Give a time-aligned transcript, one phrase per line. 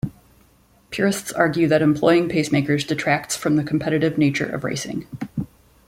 [0.89, 5.05] Purists argue that employing pacemakers detracts from the competitive nature of racing.